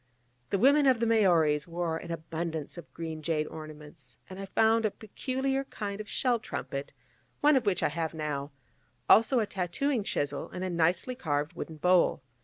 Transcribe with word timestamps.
The 0.49 0.57
women 0.57 0.87
of 0.87 0.99
the 0.99 1.05
Maoris 1.05 1.67
wore 1.67 1.97
an 1.97 2.09
abundance 2.09 2.75
of 2.75 2.91
green 2.91 3.21
jade 3.21 3.45
ornaments, 3.45 4.17
and 4.27 4.39
I 4.39 4.45
found 4.47 4.83
a 4.83 4.89
peculiar 4.89 5.63
kind 5.65 6.01
of 6.01 6.09
shell 6.09 6.39
trumpet, 6.39 6.91
one 7.41 7.55
of 7.55 7.67
which 7.67 7.83
I 7.83 7.89
have 7.89 8.15
now, 8.15 8.49
also 9.07 9.39
a 9.39 9.45
tattooing 9.45 10.03
chisel, 10.03 10.49
and 10.49 10.63
a 10.63 10.71
nicely 10.71 11.13
carved 11.13 11.53
wooden 11.53 11.75
bowl. 11.77 12.23